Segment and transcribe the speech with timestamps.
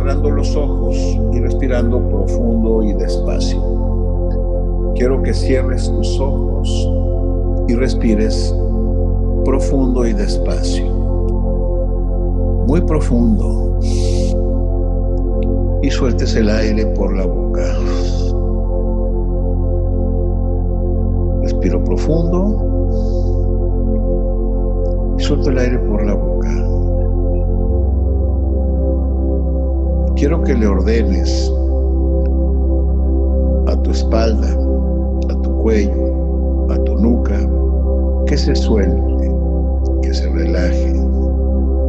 [0.00, 0.96] cerrando los ojos
[1.32, 3.60] y respirando profundo y despacio.
[4.94, 6.88] Quiero que cierres tus ojos
[7.68, 8.54] y respires
[9.44, 10.86] profundo y despacio.
[12.66, 13.78] Muy profundo.
[15.82, 17.62] Y sueltes el aire por la boca.
[21.42, 22.56] Respiro profundo
[25.18, 26.79] y suelto el aire por la boca.
[30.20, 31.50] Quiero que le ordenes
[33.68, 34.50] a tu espalda,
[35.30, 37.38] a tu cuello, a tu nuca,
[38.26, 39.32] que se suelte,
[40.02, 40.92] que se relaje,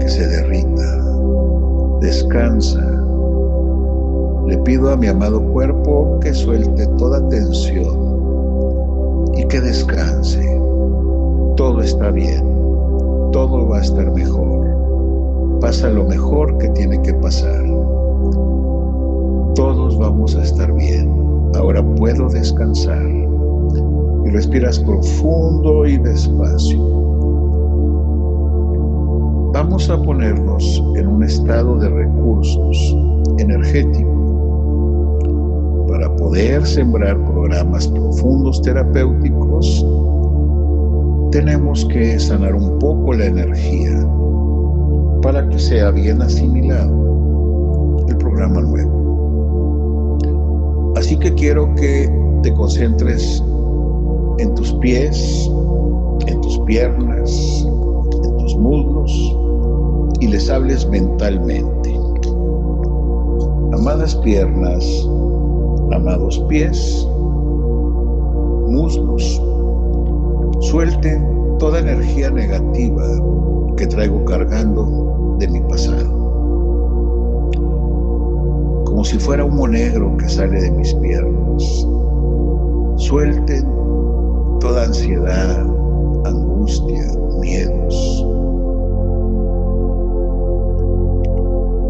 [0.00, 1.04] que se derrita.
[2.02, 2.84] Descansa.
[4.46, 10.60] Le pido a mi amado cuerpo que suelte toda tensión y que descanse.
[11.56, 12.44] Todo está bien,
[13.32, 14.66] todo va a estar mejor.
[15.62, 17.64] Pasa lo mejor que tiene que pasar
[19.58, 21.12] todos vamos a estar bien.
[21.56, 23.02] Ahora puedo descansar.
[24.24, 26.78] Y respiras profundo y despacio.
[29.52, 32.96] Vamos a ponernos en un estado de recursos
[33.38, 34.14] energéticos
[35.88, 39.84] para poder sembrar programas profundos terapéuticos.
[41.32, 44.06] Tenemos que sanar un poco la energía
[45.22, 47.07] para que sea bien asimilado
[50.96, 52.08] Así que quiero que
[52.42, 53.42] te concentres
[54.38, 55.50] en tus pies,
[56.26, 57.66] en tus piernas,
[58.24, 59.36] en tus muslos
[60.20, 61.98] y les hables mentalmente.
[63.72, 64.84] Amadas piernas,
[65.92, 67.08] amados pies,
[68.68, 69.42] muslos,
[70.60, 73.04] suelten toda energía negativa
[73.76, 76.27] que traigo cargando de mi pasado
[78.98, 81.86] como si fuera humo negro que sale de mis piernas.
[82.96, 83.64] Suelten
[84.58, 85.60] toda ansiedad,
[86.24, 87.04] angustia,
[87.40, 88.26] miedos.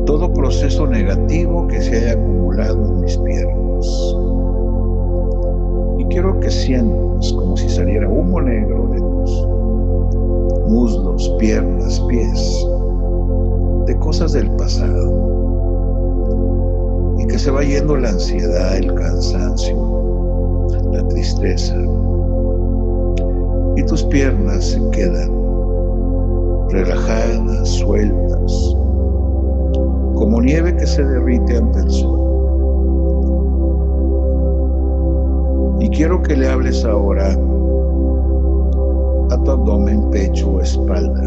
[0.04, 3.86] Todo proceso negativo que se haya acumulado en mis piernas.
[5.96, 9.46] Y quiero que sientas como si saliera humo negro de tus
[10.68, 12.66] muslos, piernas, pies,
[13.86, 15.27] de cosas del pasado
[17.28, 21.76] que se va yendo la ansiedad, el cansancio, la tristeza.
[23.76, 25.30] Y tus piernas se quedan
[26.70, 28.76] relajadas, sueltas,
[30.14, 32.18] como nieve que se derrite ante el sol.
[35.80, 37.32] Y quiero que le hables ahora
[39.30, 41.24] a tu abdomen, pecho o espalda.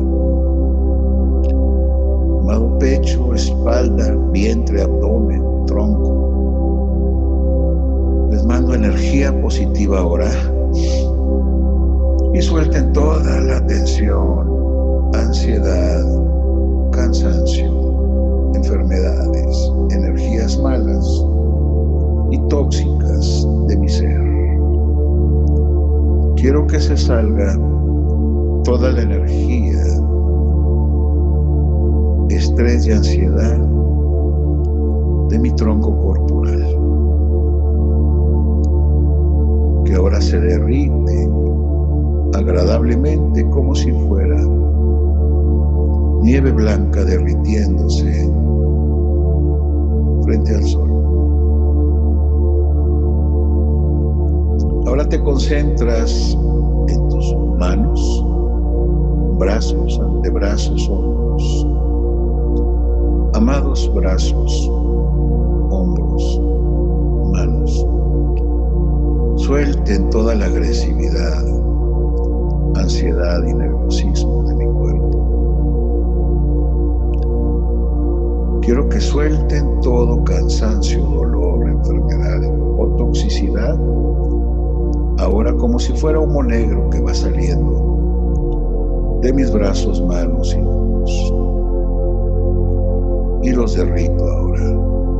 [2.39, 6.11] Amado pecho, espalda, vientre, abdomen tronco.
[8.29, 10.29] Les mando energía positiva ahora
[12.33, 16.03] y suelten toda la tensión, ansiedad,
[16.91, 21.05] cansancio, enfermedades, energías malas
[22.31, 24.21] y tóxicas de mi ser.
[26.35, 27.57] Quiero que se salga
[28.63, 29.83] toda la energía,
[32.29, 33.80] estrés y ansiedad
[35.31, 36.59] de mi tronco corporal,
[39.85, 41.29] que ahora se derrite
[42.33, 44.37] agradablemente como si fuera
[46.21, 48.29] nieve blanca derritiéndose
[50.23, 50.89] frente al sol.
[54.85, 56.37] Ahora te concentras
[56.89, 58.25] en tus manos,
[59.39, 61.67] brazos, antebrazos, hombros.
[63.33, 64.69] Amados brazos,
[69.51, 71.43] Suelten toda la agresividad,
[72.75, 75.09] ansiedad y nerviosismo de mi cuerpo.
[78.61, 83.77] Quiero que suelten todo cansancio, dolor, enfermedad o toxicidad,
[85.19, 91.33] ahora como si fuera humo negro que va saliendo de mis brazos, manos y ojos.
[93.43, 95.10] Y los derrito ahora.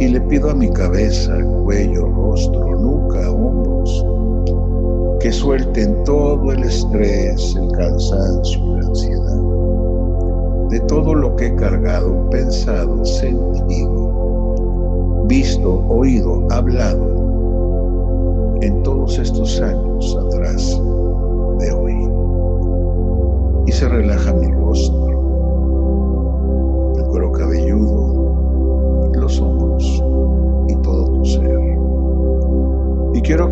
[0.00, 4.06] Y le pido a mi cabeza, cuello, rostro, nuca, hombros,
[5.20, 9.40] que suelten todo el estrés, el cansancio la ansiedad
[10.70, 20.16] de todo lo que he cargado, pensado, sentido, visto, oído, hablado en todos estos años
[20.26, 20.80] atrás
[21.58, 22.08] de hoy.
[23.66, 25.09] Y se relaja mi rostro,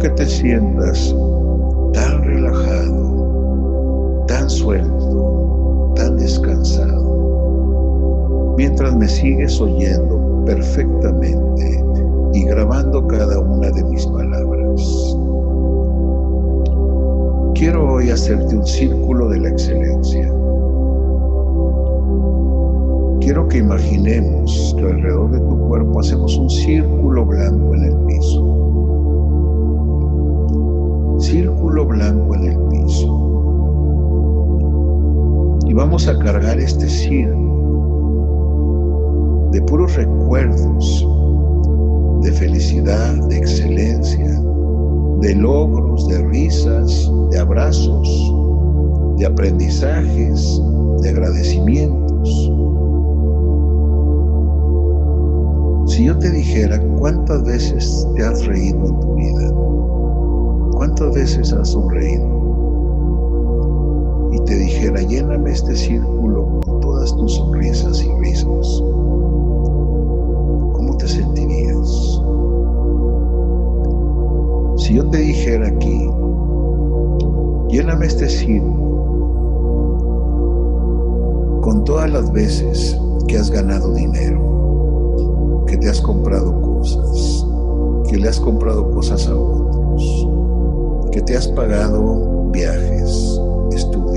[0.02, 1.14] notas
[1.92, 7.04] tan relajado, tan suelto, tan descansado,
[8.56, 11.84] mientras me sigues oyendo perfectamente
[12.32, 15.16] y grabando cada una de mis palabras.
[17.54, 20.32] Quiero hoy hacerte un círculo de la excelencia.
[23.20, 28.47] Quiero que imaginemos que alrededor de tu cuerpo hacemos un círculo blanco en el piso.
[35.98, 37.48] Vamos a cargar este círculo
[39.50, 41.04] de puros recuerdos
[42.22, 44.40] de felicidad, de excelencia,
[45.22, 48.32] de logros, de risas, de abrazos,
[49.16, 50.62] de aprendizajes,
[51.02, 52.52] de agradecimientos.
[55.88, 59.52] Si yo te dijera cuántas veces te has reído en tu vida,
[60.76, 62.47] cuántas veces has sonreído,
[64.48, 68.82] te dijera lléname este círculo con todas tus sonrisas y risas,
[70.72, 71.86] ¿cómo te sentirías?
[74.78, 76.08] Si yo te dijera aquí,
[77.68, 78.88] lléname este círculo
[81.60, 87.46] con todas las veces que has ganado dinero, que te has comprado cosas,
[88.08, 90.26] que le has comprado cosas a otros,
[91.12, 93.38] que te has pagado viajes,
[93.72, 94.07] estudios,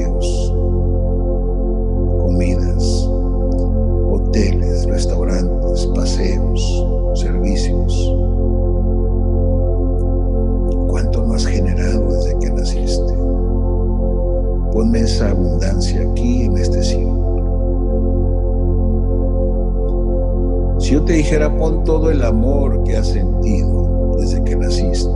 [21.11, 25.09] te dijera, pon todo el amor que has sentido desde que naciste,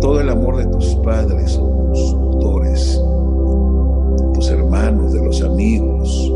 [0.00, 3.02] todo el amor de tus padres o tus tutores,
[4.32, 6.32] tus hermanos, de los amigos,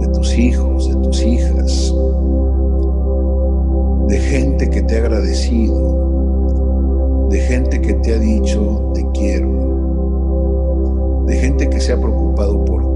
[0.00, 1.94] de tus hijos, de tus hijas,
[4.08, 9.50] de gente que te ha agradecido, de gente que te ha dicho te quiero,
[11.26, 12.95] de gente que se ha preocupado por ti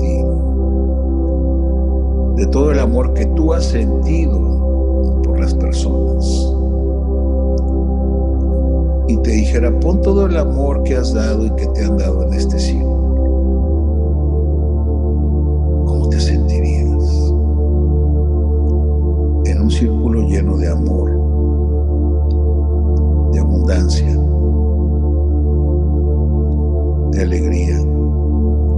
[2.51, 6.27] todo el amor que tú has sentido por las personas.
[9.09, 12.27] Y te dijera, pon todo el amor que has dado y que te han dado
[12.27, 13.01] en este círculo.
[15.87, 17.33] ¿Cómo te sentirías?
[19.47, 21.11] En un círculo lleno de amor,
[23.33, 24.19] de abundancia,
[27.13, 27.79] de alegría,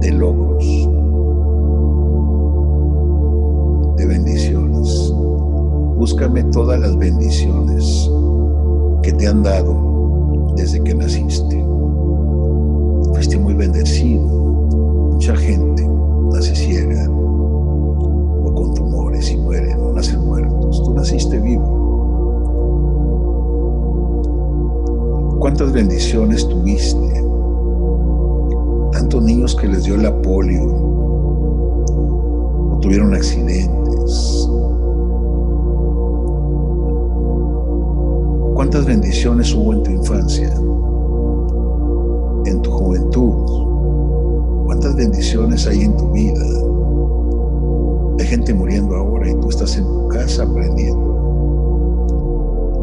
[0.01, 0.92] de logros.
[6.23, 8.09] Todas las bendiciones
[9.01, 11.61] que te han dado desde que naciste.
[13.13, 14.23] Fuiste muy bendecido.
[14.23, 15.85] Mucha gente
[16.31, 20.81] nace ciega o con tumores y mueren o nacen muertos.
[20.85, 21.81] Tú naciste vivo.
[25.41, 27.21] ¿Cuántas bendiciones tuviste?
[28.93, 30.63] Tantos niños que les dio la polio
[32.71, 34.47] o tuvieron accidentes
[38.73, 40.51] ¿Cuántas bendiciones hubo en tu infancia?
[42.47, 44.65] En tu juventud.
[44.65, 46.43] ¿Cuántas bendiciones hay en tu vida?
[48.19, 51.05] Hay gente muriendo ahora y tú estás en tu casa aprendiendo.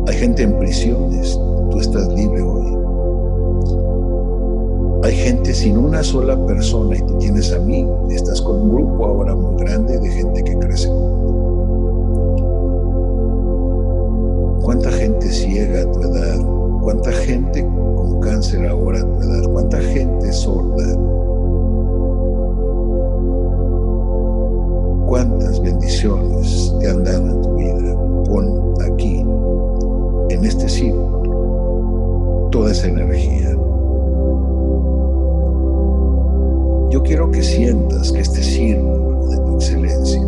[0.06, 1.36] Hay gente en prisiones,
[1.72, 2.78] tú estás libre hoy.
[5.02, 7.84] Hay gente sin una sola persona y tú tienes a mí.
[8.10, 10.88] Estás con un grupo ahora muy grande de gente que crece.
[14.62, 16.38] ¿Cuánta gente ciega a tu edad?
[16.82, 19.50] ¿Cuánta gente con cáncer ahora a tu edad?
[19.52, 20.96] ¿Cuánta gente sorda?
[25.06, 27.94] ¿Cuántas bendiciones te han dado en tu vida?
[28.26, 29.24] Pon aquí,
[30.30, 33.50] en este círculo, toda esa energía.
[36.90, 40.22] Yo quiero que sientas que este círculo de tu excelencia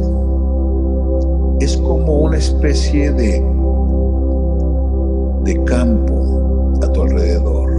[1.60, 3.44] es como una especie de,
[5.44, 7.70] de campo a tu alrededor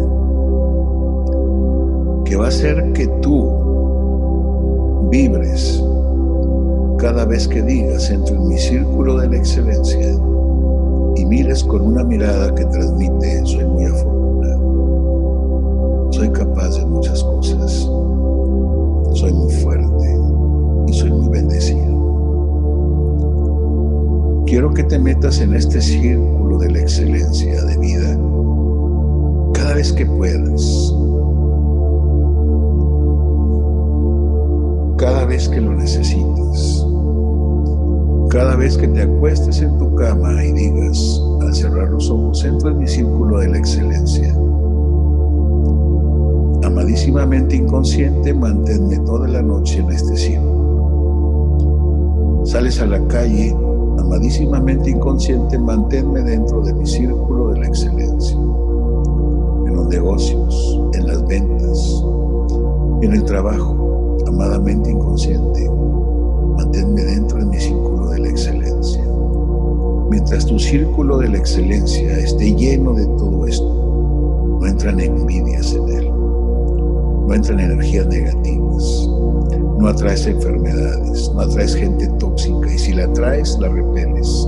[2.25, 5.83] que va a hacer que tú vibres
[6.97, 10.15] cada vez que digas entro en mi círculo de la excelencia
[11.15, 14.22] y mires con una mirada que transmite soy muy afortunado,
[24.53, 28.15] quiero que te metas en este círculo de la excelencia de vida
[29.51, 30.93] cada vez que puedas.
[34.97, 36.85] Cada vez que lo necesites.
[38.29, 42.69] Cada vez que te acuestes en tu cama y digas, al cerrar los ojos, entro
[42.69, 44.31] en mi círculo de la excelencia.
[46.63, 50.53] Amadísimamente inconsciente, manténme toda la noche en este círculo.
[52.45, 53.55] Sales a la calle,
[53.99, 58.35] amadísimamente inconsciente, manténme dentro de mi círculo de la excelencia.
[58.35, 62.03] En los negocios, en las ventas,
[63.01, 65.69] en el trabajo, amadamente inconsciente,
[66.57, 69.03] manténme dentro de mi círculo de la excelencia.
[70.09, 75.89] Mientras tu círculo de la excelencia esté lleno de todo esto, no entran envidias en
[75.89, 76.12] él,
[77.27, 79.09] no entran energías negativas,
[79.79, 84.47] no atraes enfermedades, no atraes gente tóxica y si la atraes, la repeles.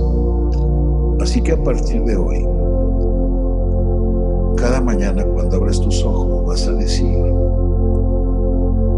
[1.20, 2.46] Así que a partir de hoy,
[4.56, 7.18] cada mañana cuando abras tus ojos vas a decir,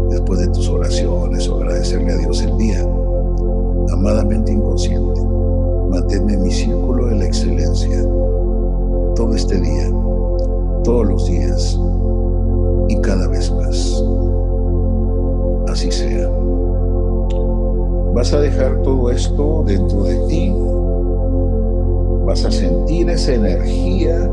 [0.09, 2.85] después de tus oraciones o agradecerle a Dios el día,
[3.93, 5.21] amadamente inconsciente,
[5.89, 8.03] manténme en mi círculo de la excelencia
[9.15, 9.89] todo este día,
[10.83, 11.79] todos los días
[12.89, 14.03] y cada vez más.
[15.69, 16.29] Así sea.
[18.13, 20.53] Vas a dejar todo esto dentro de ti.
[22.25, 24.29] Vas a sentir esa energía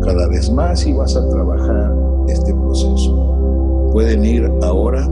[0.00, 1.94] cada vez más y vas a trabajar
[2.28, 3.90] este proceso.
[3.92, 5.06] Pueden ir ahora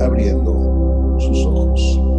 [0.00, 2.13] abriendo sus ojos.